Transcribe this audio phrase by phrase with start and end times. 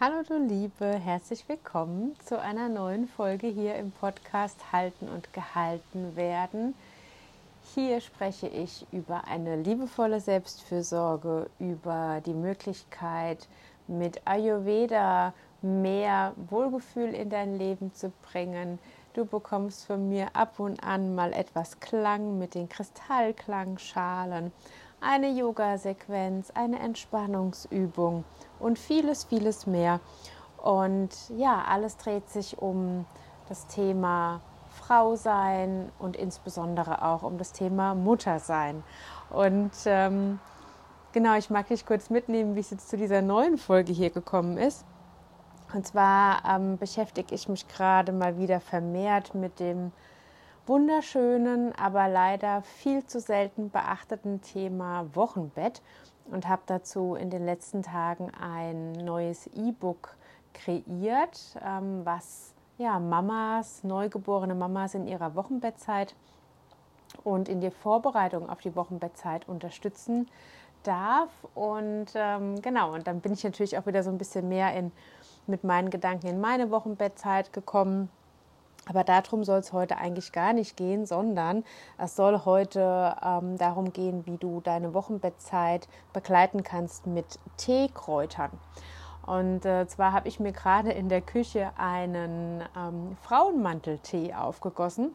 [0.00, 6.14] Hallo du Liebe, herzlich willkommen zu einer neuen Folge hier im Podcast Halten und Gehalten
[6.14, 6.76] werden.
[7.74, 13.48] Hier spreche ich über eine liebevolle Selbstfürsorge, über die Möglichkeit,
[13.88, 18.78] mit Ayurveda mehr Wohlgefühl in dein Leben zu bringen.
[19.14, 24.52] Du bekommst von mir ab und an mal etwas Klang mit den Kristallklangschalen,
[25.00, 28.24] eine Yoga-Sequenz, eine Entspannungsübung
[28.58, 30.00] und vieles, vieles mehr.
[30.62, 33.06] Und ja, alles dreht sich um
[33.48, 38.82] das Thema Frau sein und insbesondere auch um das Thema Mutter sein.
[39.30, 40.38] Und ähm,
[41.12, 44.56] genau, ich mag dich kurz mitnehmen, wie es jetzt zu dieser neuen Folge hier gekommen
[44.56, 44.84] ist.
[45.74, 49.92] Und zwar ähm, beschäftige ich mich gerade mal wieder vermehrt mit dem
[50.68, 55.80] wunderschönen, aber leider viel zu selten beachteten Thema Wochenbett
[56.30, 60.16] und habe dazu in den letzten Tagen ein neues E-Book
[60.52, 66.14] kreiert, ähm, was ja, Mamas, neugeborene Mamas in ihrer Wochenbettzeit
[67.24, 70.28] und in der Vorbereitung auf die Wochenbettzeit unterstützen
[70.82, 71.30] darf.
[71.54, 74.92] Und ähm, genau, und dann bin ich natürlich auch wieder so ein bisschen mehr in,
[75.46, 78.10] mit meinen Gedanken in meine Wochenbettzeit gekommen
[78.88, 81.64] aber darum soll es heute eigentlich gar nicht gehen, sondern
[81.98, 88.50] es soll heute ähm, darum gehen, wie du deine Wochenbettzeit begleiten kannst mit Teekräutern.
[89.26, 95.14] Und äh, zwar habe ich mir gerade in der Küche einen ähm, Frauenmanteltee aufgegossen.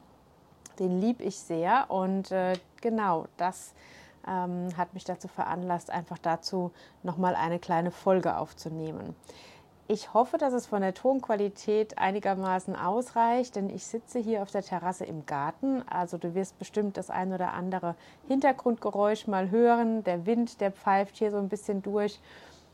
[0.78, 3.74] Den lieb ich sehr und äh, genau das
[4.28, 9.16] ähm, hat mich dazu veranlasst, einfach dazu nochmal eine kleine Folge aufzunehmen.
[9.94, 14.64] Ich hoffe, dass es von der Tonqualität einigermaßen ausreicht, denn ich sitze hier auf der
[14.64, 15.84] Terrasse im Garten.
[15.88, 17.94] Also du wirst bestimmt das ein oder andere
[18.28, 20.04] Hintergrundgeräusch mal hören.
[20.04, 22.20] Der Wind, der pfeift hier so ein bisschen durch.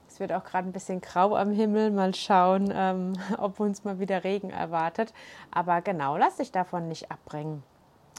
[0.07, 1.91] Es wird auch gerade ein bisschen grau am Himmel.
[1.91, 5.13] Mal schauen, ähm, ob uns mal wieder Regen erwartet.
[5.51, 7.63] Aber genau, lass dich davon nicht abbringen.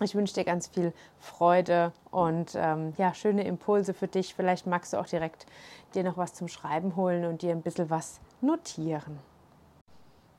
[0.02, 4.34] Ich wünsche dir ganz viel Freude und ähm, ja, schöne Impulse für dich.
[4.34, 5.46] Vielleicht magst du auch direkt
[5.94, 9.18] dir noch was zum Schreiben holen und dir ein bisschen was notieren.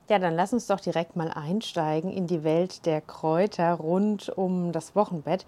[0.09, 4.71] Ja, dann lass uns doch direkt mal einsteigen in die Welt der Kräuter rund um
[4.71, 5.45] das Wochenbett.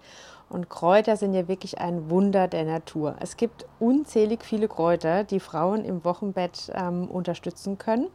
[0.48, 3.16] Und Kräuter sind ja wirklich ein Wunder der Natur.
[3.20, 8.06] Es gibt unzählig viele Kräuter, die Frauen im Wochenbett ähm, unterstützen können.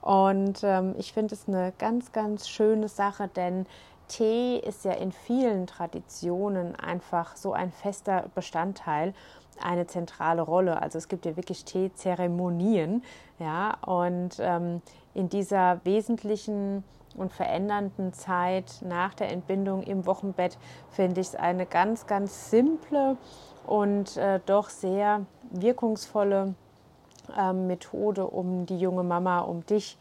[0.00, 3.66] Und ähm, ich finde es eine ganz, ganz schöne Sache, denn
[4.08, 9.14] Tee ist ja in vielen Traditionen einfach so ein fester Bestandteil,
[9.62, 10.80] eine zentrale Rolle.
[10.80, 13.02] Also es gibt ja wirklich Teezeremonien,
[13.38, 14.82] ja, und ähm,
[15.14, 16.84] in dieser wesentlichen
[17.16, 20.58] und verändernden Zeit nach der Entbindung im Wochenbett
[20.90, 23.16] finde ich es eine ganz, ganz simple
[23.66, 26.54] und äh, doch sehr wirkungsvolle
[27.36, 29.98] äh, Methode, um die junge Mama, um dich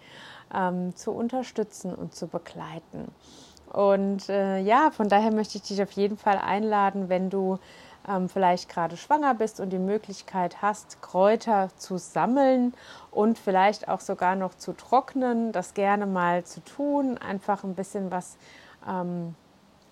[0.53, 3.11] ähm, zu unterstützen und zu begleiten.
[3.77, 7.59] Und äh, ja, von daher möchte ich dich auf jeden Fall einladen, wenn du
[8.07, 12.73] ähm, vielleicht gerade schwanger bist und die Möglichkeit hast, Kräuter zu sammeln
[13.11, 18.09] und vielleicht auch sogar noch zu trocknen, das gerne mal zu tun, einfach ein bisschen
[18.09, 18.37] was
[18.89, 19.35] ähm,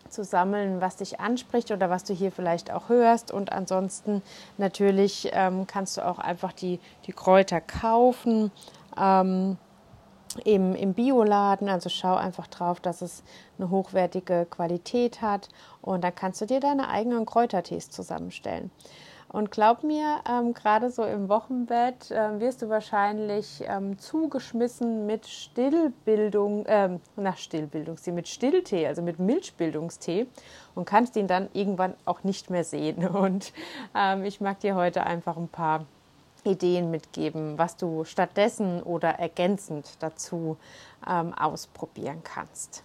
[0.10, 3.32] zu sammeln, was dich anspricht oder was du hier vielleicht auch hörst.
[3.32, 4.24] Und ansonsten
[4.58, 8.52] natürlich ähm, kannst du auch einfach die, die Kräuter kaufen.
[9.00, 9.58] Ähm,
[10.44, 11.70] im, im Bioladen.
[11.70, 13.24] Also schau einfach drauf, dass es
[13.58, 15.50] eine hochwertige Qualität hat
[15.82, 18.72] und dann kannst du dir deine eigenen Kräutertees zusammenstellen.
[19.36, 25.28] Und glaub mir, ähm, gerade so im Wochenbett äh, wirst du wahrscheinlich ähm, zugeschmissen mit
[25.28, 30.28] Stillbildung, ähm, nach Stillbildungstee, mit Stilltee, also mit Milchbildungstee
[30.74, 33.06] und kannst ihn dann irgendwann auch nicht mehr sehen.
[33.16, 33.52] Und
[33.94, 35.86] ähm, ich mag dir heute einfach ein paar
[36.46, 40.58] Ideen mitgeben, was du stattdessen oder ergänzend dazu
[41.08, 42.84] ähm, ausprobieren kannst.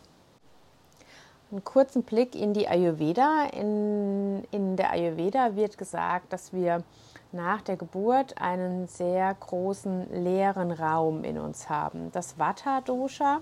[1.51, 3.47] Einen kurzen Blick in die Ayurveda.
[3.53, 6.85] In, in der Ayurveda wird gesagt, dass wir
[7.33, 12.11] nach der Geburt einen sehr großen leeren Raum in uns haben.
[12.13, 13.41] Das Vata-Dosha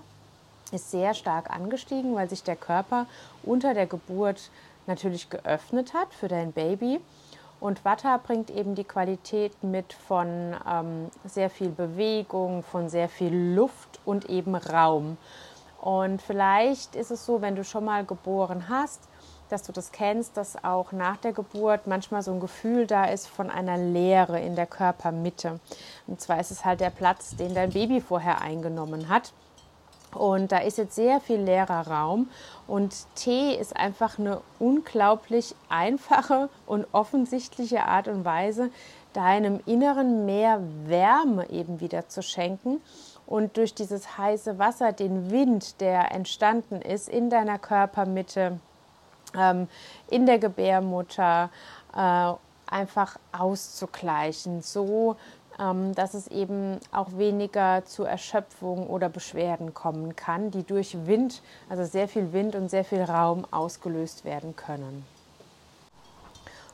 [0.72, 3.06] ist sehr stark angestiegen, weil sich der Körper
[3.42, 4.50] unter der Geburt
[4.86, 7.00] natürlich geöffnet hat für dein Baby
[7.60, 13.54] und Vata bringt eben die Qualität mit von ähm, sehr viel Bewegung, von sehr viel
[13.54, 15.16] Luft und eben Raum.
[15.80, 19.08] Und vielleicht ist es so, wenn du schon mal geboren hast,
[19.48, 23.28] dass du das kennst, dass auch nach der Geburt manchmal so ein Gefühl da ist
[23.28, 25.58] von einer Leere in der Körpermitte.
[26.06, 29.32] Und zwar ist es halt der Platz, den dein Baby vorher eingenommen hat.
[30.14, 32.28] Und da ist jetzt sehr viel leerer Raum.
[32.66, 38.70] Und Tee ist einfach eine unglaublich einfache und offensichtliche Art und Weise,
[39.12, 42.80] deinem Inneren mehr Wärme eben wieder zu schenken
[43.28, 48.58] und durch dieses heiße Wasser den Wind, der entstanden ist in deiner Körpermitte,
[49.36, 49.68] ähm,
[50.10, 51.50] in der Gebärmutter,
[51.94, 52.32] äh,
[52.66, 55.16] einfach auszugleichen, so
[55.58, 61.84] dass es eben auch weniger zu Erschöpfung oder Beschwerden kommen kann, die durch Wind, also
[61.84, 65.04] sehr viel Wind und sehr viel Raum ausgelöst werden können.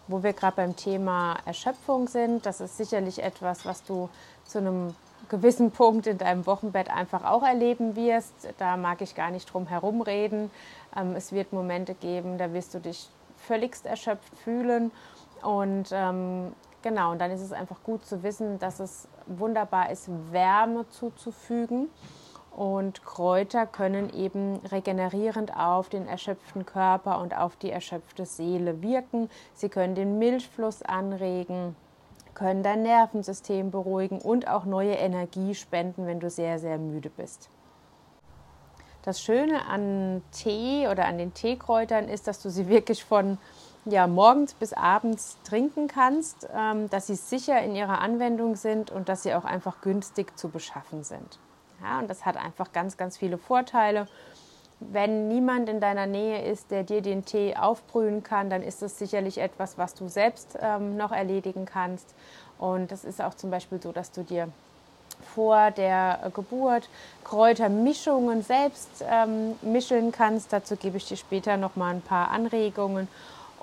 [0.07, 4.11] Wo wir gerade beim Thema Erschöpfung sind, das ist sicherlich etwas, was du
[4.45, 4.95] zu einem
[5.31, 8.35] gewissen Punkt in deinem Wochenbett einfach auch erleben wirst.
[8.59, 10.51] Da mag ich gar nicht drum herum reden.
[10.95, 13.09] Ähm, es wird Momente geben, da wirst du dich
[13.39, 14.91] völligst erschöpft fühlen.
[15.43, 16.53] Und ähm,
[16.85, 21.89] genau, und dann ist es einfach gut zu wissen, dass es wunderbar ist, Wärme zuzufügen.
[22.55, 29.29] Und Kräuter können eben regenerierend auf den erschöpften Körper und auf die erschöpfte Seele wirken.
[29.55, 31.75] Sie können den Milchfluss anregen,
[32.35, 37.51] können dein Nervensystem beruhigen und auch neue Energie spenden, wenn du sehr, sehr müde bist.
[39.03, 43.39] Das Schöne an Tee oder an den Teekräutern ist, dass du sie wirklich von
[43.87, 49.09] ja, morgens bis abends trinken kannst, ähm, dass sie sicher in ihrer Anwendung sind und
[49.09, 51.39] dass sie auch einfach günstig zu beschaffen sind.
[51.83, 54.07] Ja, und das hat einfach ganz, ganz viele Vorteile.
[54.81, 58.99] Wenn niemand in deiner Nähe ist, der dir den Tee aufbrühen kann, dann ist das
[58.99, 62.15] sicherlich etwas, was du selbst ähm, noch erledigen kannst.
[62.59, 64.49] Und das ist auch zum Beispiel so, dass du dir
[65.35, 66.89] vor der Geburt
[67.25, 70.53] Kräutermischungen selbst ähm, mischen kannst.
[70.53, 73.09] Dazu gebe ich dir später noch mal ein paar Anregungen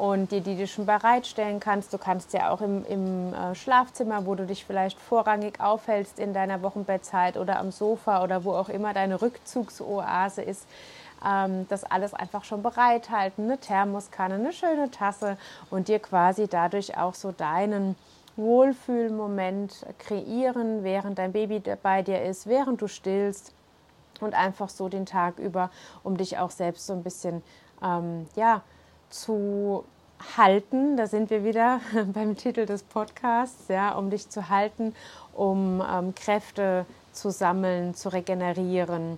[0.02, 1.94] und dir die du schon bereitstellen kannst.
[1.94, 6.34] Du kannst ja auch im, im äh, Schlafzimmer, wo du dich vielleicht vorrangig aufhältst in
[6.34, 10.66] deiner Wochenbettzeit oder am Sofa oder wo auch immer deine Rückzugsoase ist,
[11.24, 13.44] ähm, das alles einfach schon bereithalten.
[13.44, 15.38] Eine Thermoskanne, eine schöne Tasse
[15.70, 17.96] und dir quasi dadurch auch so deinen
[18.38, 23.54] Wohlfühlmoment kreieren, während dein Baby bei dir ist, während du stillst
[24.20, 25.70] und einfach so den Tag über,
[26.02, 27.44] um dich auch selbst so ein bisschen
[27.84, 28.64] ähm, ja,
[29.12, 29.86] zu
[30.38, 30.98] halten.
[30.98, 31.82] Da sind wir wieder
[32.14, 34.96] beim Titel des Podcasts, ja, um dich zu halten,
[35.34, 39.18] um ähm, Kräfte zu sammeln, zu regenerieren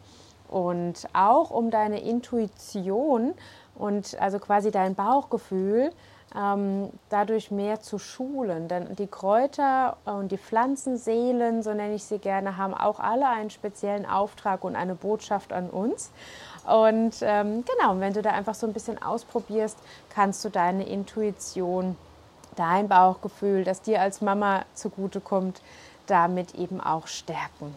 [0.50, 3.34] und auch um deine Intuition
[3.76, 5.92] und also quasi dein Bauchgefühl
[6.36, 8.68] ähm, dadurch mehr zu schulen.
[8.68, 13.50] Denn die Kräuter und die Pflanzenseelen, so nenne ich sie gerne, haben auch alle einen
[13.50, 16.12] speziellen Auftrag und eine Botschaft an uns.
[16.66, 19.78] Und ähm, genau, wenn du da einfach so ein bisschen ausprobierst,
[20.10, 21.98] kannst du deine Intuition,
[22.56, 25.62] dein Bauchgefühl, das dir als Mama zugutekommt,
[26.08, 27.76] damit eben auch stärken.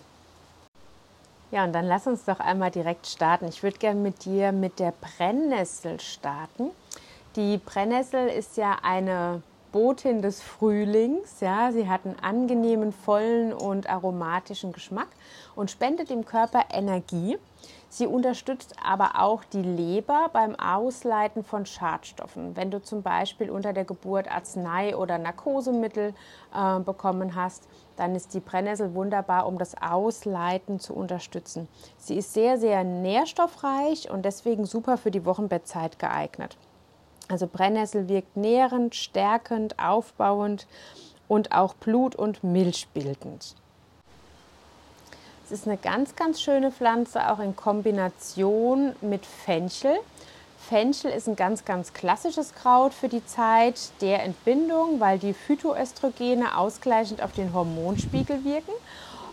[1.50, 3.46] Ja, und dann lass uns doch einmal direkt starten.
[3.46, 6.70] Ich würde gerne mit dir mit der Brennnessel starten.
[7.36, 11.40] Die Brennnessel ist ja eine Botin des Frühlings.
[11.40, 15.08] Ja, sie hat einen angenehmen, vollen und aromatischen Geschmack
[15.54, 17.38] und spendet dem Körper Energie.
[17.88, 22.56] Sie unterstützt aber auch die Leber beim Ausleiten von Schadstoffen.
[22.56, 26.12] Wenn du zum Beispiel unter der Geburt Arznei oder Narkosemittel
[26.54, 31.68] äh, bekommen hast, dann ist die Brennnessel wunderbar, um das Ausleiten zu unterstützen.
[31.96, 36.56] Sie ist sehr, sehr nährstoffreich und deswegen super für die Wochenbettzeit geeignet.
[37.28, 40.66] Also Brennnessel wirkt nährend, stärkend, aufbauend
[41.28, 43.56] und auch blut- und milchbildend.
[45.48, 49.94] Es ist eine ganz, ganz schöne Pflanze, auch in Kombination mit Fenchel.
[50.68, 56.58] Fenchel ist ein ganz, ganz klassisches Kraut für die Zeit der Entbindung, weil die Phytoöstrogene
[56.58, 58.72] ausgleichend auf den Hormonspiegel wirken.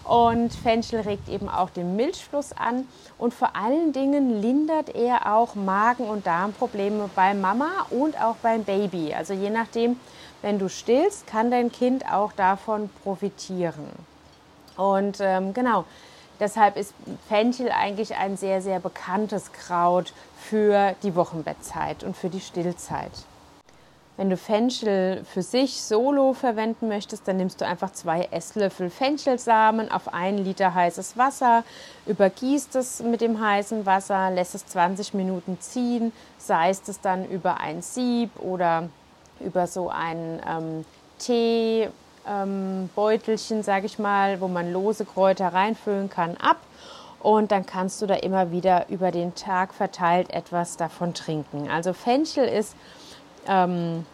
[0.04, 2.88] Und Fenchel regt eben auch den Milchfluss an
[3.18, 8.64] und vor allen Dingen lindert er auch Magen- und Darmprobleme bei Mama und auch beim
[8.66, 9.16] Baby.
[9.16, 10.00] Also je nachdem,
[10.44, 13.88] wenn du stillst, kann dein Kind auch davon profitieren.
[14.76, 15.86] Und ähm, genau,
[16.40, 16.94] deshalb ist
[17.28, 23.12] Fenchel eigentlich ein sehr, sehr bekanntes Kraut für die Wochenbettzeit und für die Stillzeit.
[24.16, 29.92] Wenn du Fenchel für sich solo verwenden möchtest, dann nimmst du einfach zwei Esslöffel Fenchelsamen
[29.92, 31.64] auf ein Liter heißes Wasser,
[32.06, 37.60] übergießt es mit dem heißen Wasser, lässt es 20 Minuten ziehen, seist es dann über
[37.60, 38.90] ein Sieb oder
[39.40, 40.86] über so ein ähm,
[41.18, 42.90] Teebeutelchen, ähm,
[43.62, 46.58] sage ich mal, wo man lose Kräuter reinfüllen kann, ab.
[47.20, 51.70] Und dann kannst du da immer wieder über den Tag verteilt etwas davon trinken.
[51.72, 52.76] Also Fenchel ist
[53.48, 54.06] ähm,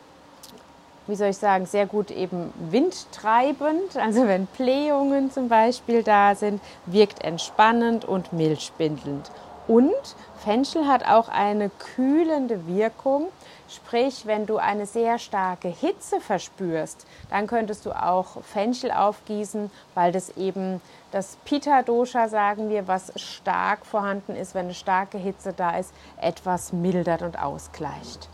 [1.09, 3.97] wie soll ich sagen, sehr gut eben windtreibend.
[3.97, 9.31] Also wenn Blähungen zum Beispiel da sind, wirkt entspannend und milchbindelnd.
[9.69, 13.27] Und Fenchel hat auch eine kühlende Wirkung.
[13.67, 20.11] Sprich, wenn du eine sehr starke Hitze verspürst, dann könntest du auch Fenchel aufgießen, weil
[20.11, 25.77] das eben das Pitta-Dosha, sagen wir, was stark vorhanden ist, wenn eine starke Hitze da
[25.77, 28.27] ist, etwas mildert und ausgleicht.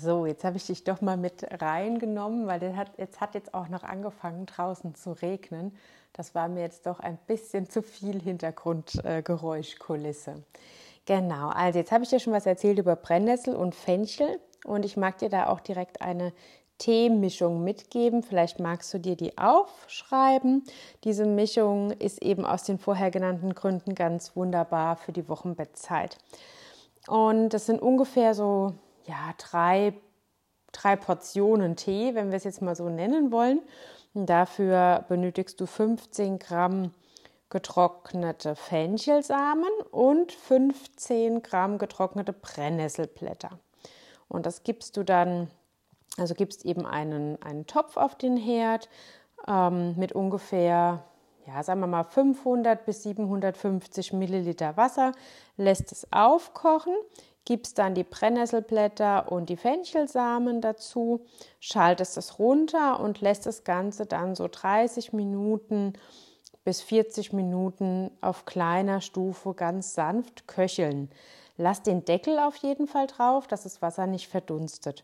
[0.00, 3.54] So, jetzt habe ich dich doch mal mit reingenommen, weil es hat, jetzt hat jetzt
[3.54, 5.76] auch noch angefangen draußen zu regnen.
[6.12, 10.32] Das war mir jetzt doch ein bisschen zu viel Hintergrundgeräuschkulisse.
[10.32, 10.42] Äh,
[11.04, 14.96] genau, also jetzt habe ich dir schon was erzählt über Brennnessel und Fenchel und ich
[14.96, 16.32] mag dir da auch direkt eine
[16.78, 18.24] Teemischung mitgeben.
[18.24, 20.64] Vielleicht magst du dir die aufschreiben.
[21.04, 26.18] Diese Mischung ist eben aus den vorher genannten Gründen ganz wunderbar für die Wochenbettzeit.
[27.06, 28.74] Und das sind ungefähr so
[29.06, 29.94] ja, drei,
[30.72, 33.60] drei Portionen Tee, wenn wir es jetzt mal so nennen wollen.
[34.14, 36.92] Und dafür benötigst du 15 Gramm
[37.50, 43.58] getrocknete Fenchelsamen und 15 Gramm getrocknete Brennnesselblätter.
[44.28, 45.48] Und das gibst du dann,
[46.16, 48.88] also gibst eben einen, einen Topf auf den Herd
[49.46, 51.04] ähm, mit ungefähr,
[51.46, 55.12] ja, sagen wir mal 500 bis 750 Milliliter Wasser,
[55.56, 56.94] lässt es aufkochen,
[57.44, 61.24] gibst dann die Brennnesselblätter und die Fenchelsamen dazu,
[61.60, 65.94] schaltest es runter und lässt das Ganze dann so 30 Minuten
[66.64, 71.10] bis 40 Minuten auf kleiner Stufe ganz sanft köcheln.
[71.56, 75.02] Lass den Deckel auf jeden Fall drauf, dass das Wasser nicht verdunstet.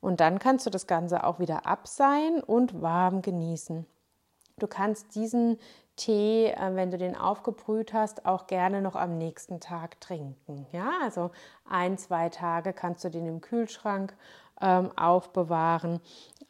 [0.00, 3.84] Und dann kannst du das Ganze auch wieder abseihen und warm genießen.
[4.58, 5.58] Du kannst diesen
[6.00, 10.66] Tee, äh, wenn du den aufgebrüht hast, auch gerne noch am nächsten Tag trinken.
[10.72, 11.30] Ja, also
[11.68, 14.16] ein, zwei Tage kannst du den im Kühlschrank
[14.62, 16.00] ähm, aufbewahren.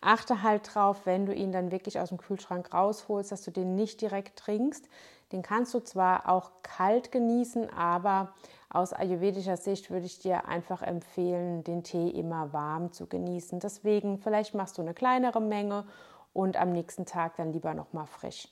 [0.01, 3.75] Achte halt drauf, wenn du ihn dann wirklich aus dem Kühlschrank rausholst, dass du den
[3.75, 4.89] nicht direkt trinkst.
[5.33, 8.33] Den kannst du zwar auch kalt genießen, aber
[8.69, 13.59] aus ayurvedischer Sicht würde ich dir einfach empfehlen, den Tee immer warm zu genießen.
[13.59, 15.87] Deswegen vielleicht machst du eine kleinere Menge
[16.33, 18.49] und am nächsten Tag dann lieber noch mal frisch.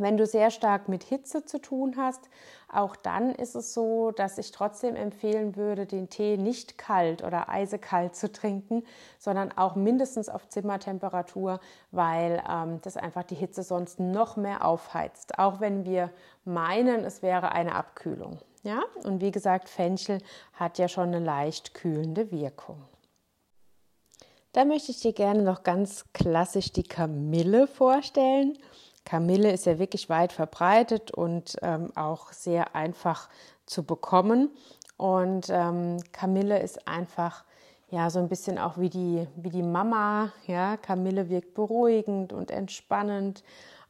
[0.00, 2.28] Wenn du sehr stark mit Hitze zu tun hast,
[2.72, 7.48] auch dann ist es so, dass ich trotzdem empfehlen würde, den Tee nicht kalt oder
[7.48, 8.84] eisekalt zu trinken,
[9.18, 15.38] sondern auch mindestens auf Zimmertemperatur, weil ähm, das einfach die Hitze sonst noch mehr aufheizt.
[15.38, 16.10] Auch wenn wir
[16.44, 18.38] meinen, es wäre eine Abkühlung.
[18.62, 20.18] Ja, und wie gesagt, Fenchel
[20.52, 22.84] hat ja schon eine leicht kühlende Wirkung.
[24.52, 28.58] Da möchte ich dir gerne noch ganz klassisch die Kamille vorstellen.
[29.04, 33.28] Kamille ist ja wirklich weit verbreitet und ähm, auch sehr einfach
[33.66, 34.50] zu bekommen.
[34.96, 37.44] Und ähm, Kamille ist einfach
[37.90, 40.32] ja so ein bisschen auch wie die, wie die Mama.
[40.46, 43.42] Ja, Kamille wirkt beruhigend und entspannend,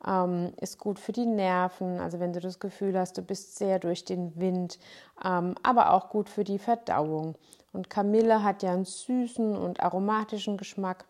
[0.06, 1.98] ähm, ist gut für die Nerven.
[1.98, 4.78] Also wenn du das Gefühl hast, du bist sehr durch den Wind,
[5.24, 7.34] ähm, aber auch gut für die Verdauung.
[7.72, 11.04] Und Kamille hat ja einen süßen und aromatischen Geschmack.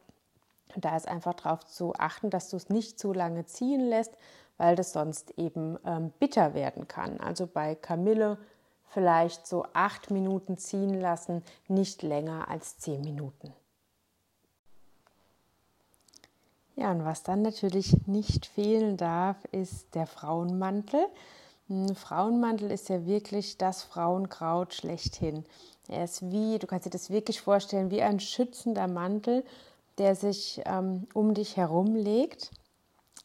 [0.74, 4.12] Und da ist einfach darauf zu achten, dass du es nicht zu lange ziehen lässt,
[4.56, 7.18] weil das sonst eben ähm, bitter werden kann.
[7.20, 8.38] Also bei Kamille
[8.90, 13.52] vielleicht so acht Minuten ziehen lassen, nicht länger als zehn Minuten.
[16.76, 21.06] Ja, und was dann natürlich nicht fehlen darf, ist der Frauenmantel.
[21.68, 25.44] Ein Frauenmantel ist ja wirklich das Frauenkraut schlechthin.
[25.88, 29.44] Er ist wie, du kannst dir das wirklich vorstellen, wie ein schützender Mantel
[29.98, 32.50] der sich ähm, um dich herum legt.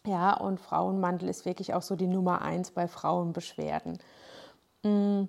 [0.05, 3.98] Ja, und Frauenmantel ist wirklich auch so die Nummer eins bei Frauenbeschwerden.
[4.84, 5.24] Mm,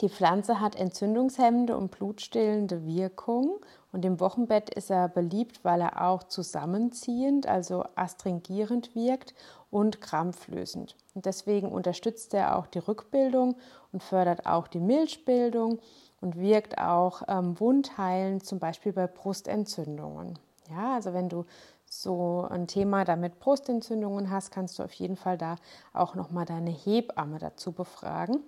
[0.00, 3.60] die Pflanze hat entzündungshemmende und blutstillende Wirkung
[3.92, 9.32] und im Wochenbett ist er beliebt, weil er auch zusammenziehend, also astringierend wirkt
[9.70, 10.96] und krampflösend.
[11.14, 13.56] Und deswegen unterstützt er auch die Rückbildung
[13.92, 15.78] und fördert auch die Milchbildung
[16.20, 20.38] und wirkt auch ähm, wundheilend, zum Beispiel bei Brustentzündungen.
[20.70, 21.44] Ja, also wenn du
[21.88, 25.56] so ein Thema damit Brustentzündungen hast, kannst du auf jeden Fall da
[25.92, 28.40] auch nochmal deine Hebamme dazu befragen,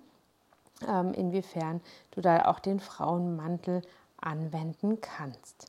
[0.87, 3.81] ähm, inwiefern du da auch den Frauenmantel
[4.21, 5.67] anwenden kannst.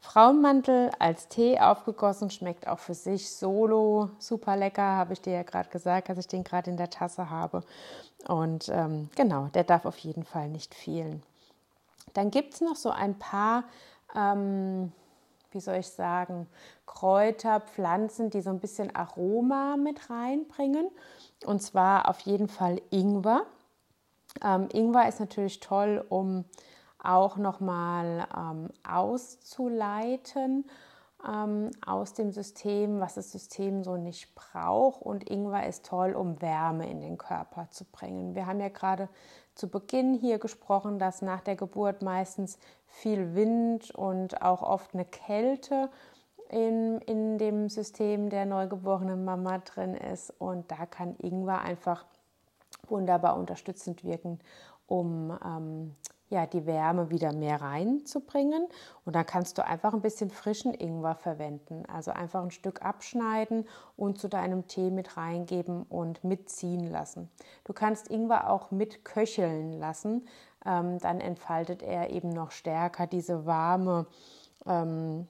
[0.00, 5.42] Frauenmantel als Tee aufgegossen schmeckt auch für sich solo super lecker, habe ich dir ja
[5.42, 7.62] gerade gesagt, dass ich den gerade in der Tasse habe.
[8.26, 11.22] Und ähm, genau, der darf auf jeden Fall nicht fehlen.
[12.14, 13.64] Dann gibt es noch so ein paar
[14.16, 14.92] ähm,
[15.52, 16.46] wie soll ich sagen,
[16.86, 20.88] Kräuter, Pflanzen, die so ein bisschen Aroma mit reinbringen.
[21.44, 23.42] Und zwar auf jeden Fall Ingwer.
[24.42, 26.44] Ähm, Ingwer ist natürlich toll, um
[27.02, 30.64] auch nochmal ähm, auszuleiten.
[31.26, 35.02] Ähm, aus dem System, was das System so nicht braucht.
[35.02, 38.34] Und Ingwer ist toll, um Wärme in den Körper zu bringen.
[38.34, 39.08] Wir haben ja gerade
[39.54, 45.04] zu Beginn hier gesprochen, dass nach der Geburt meistens viel Wind und auch oft eine
[45.04, 45.90] Kälte
[46.48, 50.30] in, in dem System der neugeborenen Mama drin ist.
[50.38, 52.04] Und da kann Ingwer einfach
[52.88, 54.40] wunderbar unterstützend wirken,
[54.86, 55.94] um ähm,
[56.30, 58.66] ja, die Wärme wieder mehr reinzubringen.
[59.04, 61.84] Und dann kannst du einfach ein bisschen frischen Ingwer verwenden.
[61.92, 67.28] Also einfach ein Stück abschneiden und zu deinem Tee mit reingeben und mitziehen lassen.
[67.64, 70.26] Du kannst Ingwer auch mit köcheln lassen.
[70.64, 74.06] Ähm, dann entfaltet er eben noch stärker diese warme,
[74.66, 75.26] ähm,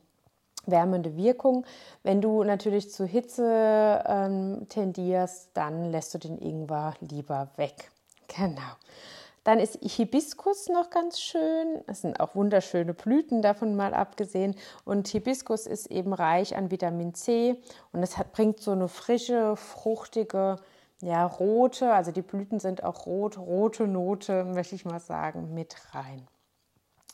[0.66, 1.64] wärmende Wirkung.
[2.02, 7.90] Wenn du natürlich zu Hitze ähm, tendierst, dann lässt du den Ingwer lieber weg.
[8.36, 8.76] Genau.
[9.44, 11.82] Dann ist Hibiskus noch ganz schön.
[11.86, 14.54] Es sind auch wunderschöne Blüten davon mal abgesehen.
[14.84, 17.60] Und Hibiskus ist eben reich an Vitamin C
[17.92, 20.56] und es hat, bringt so eine frische, fruchtige,
[21.00, 25.74] ja, rote, also die Blüten sind auch rot, rote Note, möchte ich mal sagen, mit
[25.94, 26.26] rein.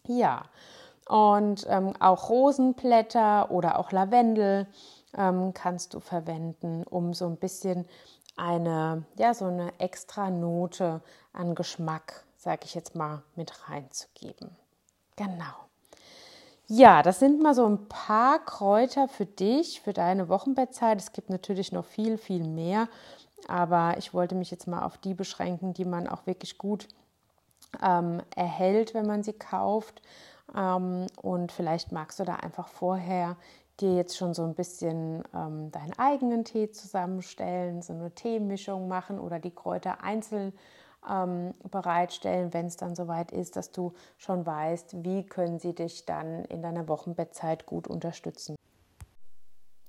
[0.09, 0.42] Ja,
[1.09, 4.66] und ähm, auch Rosenblätter oder auch Lavendel
[5.16, 7.87] ähm, kannst du verwenden, um so ein bisschen
[8.37, 11.00] eine, ja, so eine extra Note
[11.37, 14.50] an Geschmack, sage ich jetzt mal, mit reinzugeben.
[15.16, 15.66] Genau.
[16.69, 20.99] Ja, das sind mal so ein paar Kräuter für dich, für deine Wochenbettzeit.
[20.99, 22.88] Es gibt natürlich noch viel, viel mehr,
[23.47, 26.88] aber ich wollte mich jetzt mal auf die beschränken, die man auch wirklich gut
[27.81, 30.02] ähm, erhält, wenn man sie kauft.
[30.57, 33.37] Ähm, und vielleicht magst du da einfach vorher
[33.81, 39.21] dir jetzt schon so ein bisschen ähm, deinen eigenen Tee zusammenstellen, so eine Teemischung machen
[39.21, 40.52] oder die Kräuter einzeln
[41.09, 46.07] ähm, bereitstellen, wenn es dann soweit ist, dass du schon weißt, wie können sie dich
[46.07, 48.57] dann in deiner Wochenbettzeit gut unterstützen.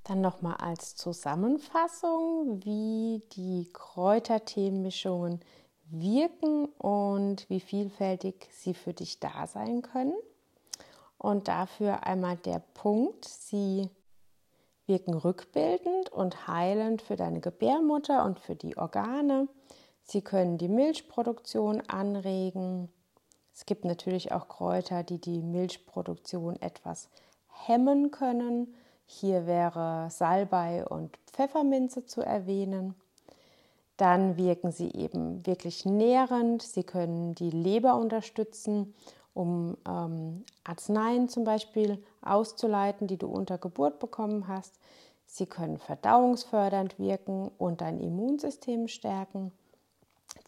[0.04, 5.42] Dann nochmal als Zusammenfassung, wie die Kräuterteemischungen
[5.90, 10.16] wirken und wie vielfältig sie für dich da sein können.
[11.18, 13.90] Und dafür einmal der Punkt, sie
[14.86, 19.48] wirken rückbildend und heilend für deine Gebärmutter und für die Organe.
[20.08, 22.90] Sie können die Milchproduktion anregen.
[23.54, 27.10] Es gibt natürlich auch Kräuter, die die Milchproduktion etwas
[27.66, 28.74] hemmen können.
[29.06, 32.96] Hier wäre Salbei und Pfefferminze zu erwähnen.
[33.98, 36.62] Dann wirken sie eben wirklich nährend.
[36.62, 38.94] Sie können die Leber unterstützen
[39.38, 44.80] um ähm, Arzneien zum Beispiel auszuleiten, die du unter Geburt bekommen hast.
[45.28, 49.52] Sie können verdauungsfördernd wirken und dein Immunsystem stärken.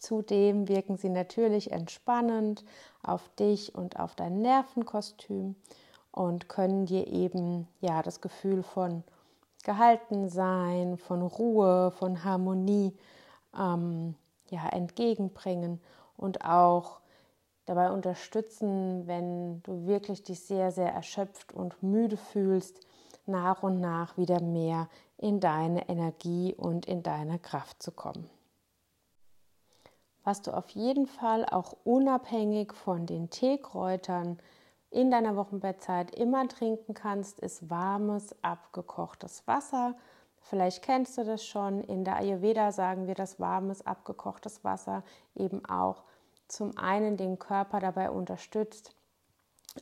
[0.00, 2.64] Zudem wirken sie natürlich entspannend
[3.02, 5.56] auf dich und auf dein Nervenkostüm
[6.10, 9.04] und können dir eben ja das Gefühl von
[9.62, 12.96] Gehaltensein, von Ruhe, von Harmonie
[13.54, 14.14] ähm,
[14.48, 15.82] ja, entgegenbringen
[16.16, 17.00] und auch
[17.66, 22.80] dabei unterstützen, wenn du wirklich dich sehr, sehr erschöpft und müde fühlst,
[23.26, 28.39] nach und nach wieder mehr in deine Energie und in deine Kraft zu kommen.
[30.24, 34.38] Was du auf jeden Fall auch unabhängig von den Teekräutern
[34.90, 39.94] in deiner Wochenbettzeit immer trinken kannst, ist warmes, abgekochtes Wasser.
[40.40, 41.82] Vielleicht kennst du das schon.
[41.84, 45.04] In der Ayurveda sagen wir, dass warmes, abgekochtes Wasser
[45.34, 46.04] eben auch
[46.48, 48.94] zum einen den Körper dabei unterstützt,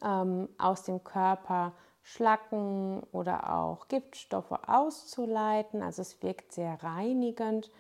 [0.02, 1.72] ähm, aus dem Körper
[2.02, 5.82] Schlacken oder auch Giftstoffe auszuleiten.
[5.82, 7.70] Also es wirkt sehr reinigend.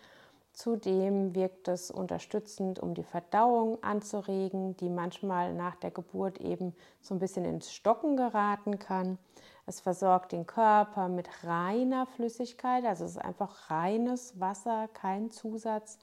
[0.58, 7.14] Zudem wirkt es unterstützend, um die Verdauung anzuregen, die manchmal nach der Geburt eben so
[7.14, 9.18] ein bisschen ins Stocken geraten kann.
[9.66, 16.00] Es versorgt den Körper mit reiner Flüssigkeit, also es ist einfach reines Wasser, kein Zusatz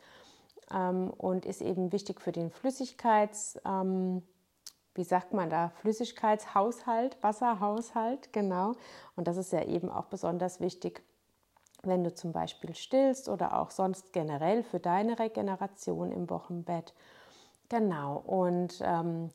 [0.72, 4.24] ähm, und ist eben wichtig für den Flüssigkeits, ähm,
[4.94, 8.72] wie sagt man da, Flüssigkeitshaushalt, Wasserhaushalt, genau.
[9.18, 11.04] Und das ist ja eben auch besonders wichtig,
[11.88, 16.94] wenn du zum Beispiel stillst oder auch sonst generell für deine Regeneration im Wochenbett.
[17.70, 18.18] Genau.
[18.18, 19.32] Und ähm,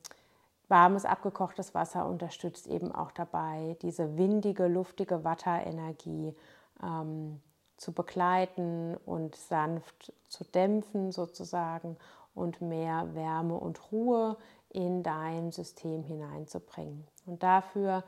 [0.69, 6.35] warmes, abgekochtes Wasser unterstützt eben auch dabei, diese windige, luftige Watterenergie
[6.83, 7.41] ähm,
[7.77, 11.97] zu begleiten und sanft zu dämpfen sozusagen
[12.35, 14.37] und mehr Wärme und Ruhe
[14.69, 17.07] in dein System hineinzubringen.
[17.27, 18.05] Und dafür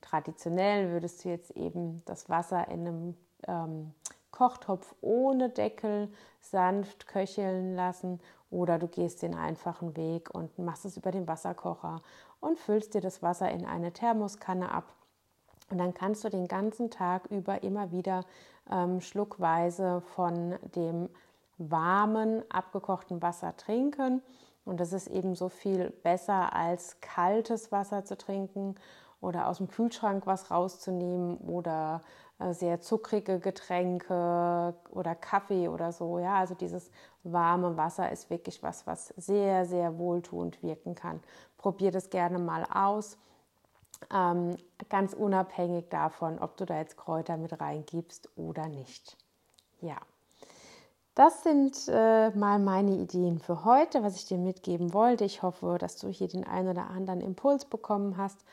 [0.00, 3.92] traditionell würdest du jetzt eben das Wasser in einem ähm,
[4.30, 6.08] Kochtopf ohne Deckel
[6.40, 12.02] sanft köcheln lassen oder du gehst den einfachen Weg und machst es über den Wasserkocher
[12.40, 14.94] und füllst dir das Wasser in eine Thermoskanne ab
[15.70, 18.24] Und dann kannst du den ganzen Tag über immer wieder
[18.70, 21.08] ähm, schluckweise von dem
[21.58, 24.22] warmen, abgekochten Wasser trinken.
[24.64, 28.74] Und das ist eben so viel besser als kaltes Wasser zu trinken
[29.20, 32.00] oder aus dem Kühlschrank was rauszunehmen oder
[32.52, 36.18] sehr zuckrige Getränke oder Kaffee oder so.
[36.18, 36.90] Ja, also dieses
[37.22, 41.20] warme Wasser ist wirklich was, was sehr, sehr wohltuend wirken kann.
[41.58, 43.18] Probier das gerne mal aus.
[44.12, 44.56] Ähm,
[44.88, 49.16] ganz unabhängig davon, ob du da jetzt Kräuter mit reingibst oder nicht.
[49.82, 49.96] Ja,
[51.14, 55.24] das sind äh, mal meine Ideen für heute, was ich dir mitgeben wollte.
[55.24, 58.44] Ich hoffe, dass du hier den einen oder anderen Impuls bekommen hast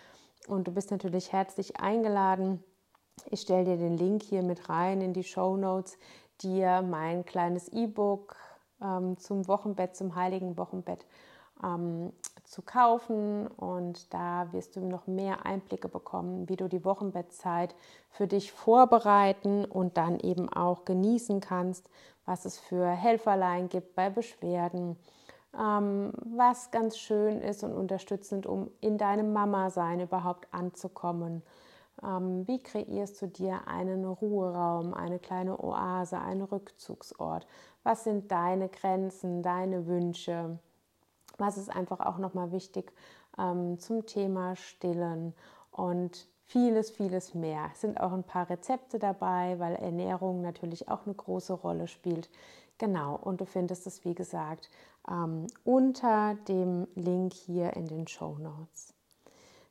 [0.47, 2.63] und du bist natürlich herzlich eingeladen.
[3.25, 5.97] Ich stelle dir den Link hier mit rein in die Show Notes,
[6.41, 8.35] dir mein kleines E-Book
[8.81, 11.05] ähm, zum Wochenbett, zum heiligen Wochenbett
[11.63, 17.75] ähm, zu kaufen und da wirst du noch mehr Einblicke bekommen, wie du die Wochenbettzeit
[18.09, 21.89] für dich vorbereiten und dann eben auch genießen kannst,
[22.25, 24.97] was es für Helferlein gibt bei Beschwerden,
[25.57, 31.41] ähm, was ganz schön ist und unterstützend, um in deinem Mama-Sein überhaupt anzukommen.
[32.03, 37.47] Ähm, wie kreierst du dir einen Ruheraum, eine kleine Oase, einen Rückzugsort?
[37.83, 40.59] Was sind deine Grenzen, deine Wünsche?
[41.37, 42.91] Was ist einfach auch nochmal wichtig
[43.37, 45.33] ähm, zum Thema Stillen
[45.71, 47.69] und vieles, vieles mehr.
[47.73, 52.29] Es sind auch ein paar Rezepte dabei, weil Ernährung natürlich auch eine große Rolle spielt.
[52.77, 54.69] Genau, und du findest es, wie gesagt,
[55.09, 58.96] ähm, unter dem Link hier in den Show Notes.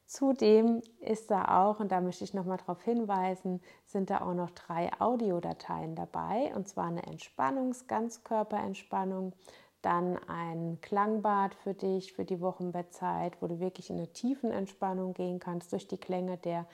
[0.07, 4.51] Zudem ist da auch, und da möchte ich nochmal darauf hinweisen, sind da auch noch
[4.51, 9.33] drei Audiodateien dabei, und zwar eine Entspannungs-, Ganzkörperentspannung,
[9.83, 15.13] dann ein Klangbad für dich, für die Wochenbettzeit, wo du wirklich in eine tiefen Entspannung
[15.13, 16.67] gehen kannst durch die Klänge der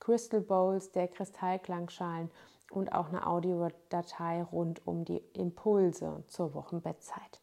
[0.00, 2.30] Crystal Bowls, der Kristallklangschalen
[2.70, 7.40] und auch eine Audiodatei rund um die Impulse zur Wochenbettzeit.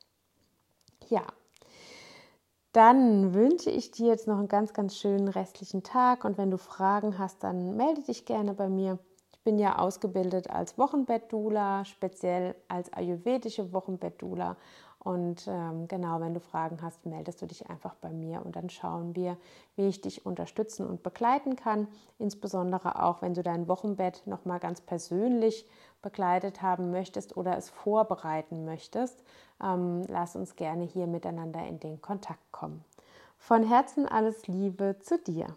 [1.08, 1.24] Ja,
[2.78, 6.60] dann wünsche ich dir jetzt noch einen ganz, ganz schönen restlichen Tag und wenn du
[6.60, 9.00] Fragen hast, dann melde dich gerne bei mir.
[9.34, 14.58] Ich bin ja ausgebildet als Wochenbettdula, speziell als ayurvedische Wochenbettdula
[15.00, 18.70] und ähm, genau, wenn du Fragen hast, meldest du dich einfach bei mir und dann
[18.70, 19.38] schauen wir,
[19.76, 21.88] wie ich dich unterstützen und begleiten kann.
[22.18, 25.68] Insbesondere auch, wenn du dein Wochenbett nochmal ganz persönlich
[26.02, 29.24] begleitet haben möchtest oder es vorbereiten möchtest.
[29.64, 32.84] Ähm, lass uns gerne hier miteinander in den Kontakt kommen.
[33.38, 35.56] Von Herzen alles Liebe zu dir.